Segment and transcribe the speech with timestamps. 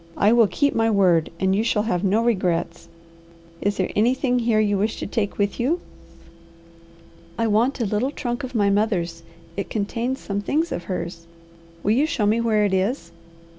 [0.17, 2.89] "I will keep my word and you shall have no regrets.
[3.61, 5.79] Is there anything here you wish to take with you?"
[7.37, 9.21] "I want a little trunk of my mother's.
[9.55, 11.27] It contains some things of hers."
[11.83, 13.11] "Will you show me where it is?"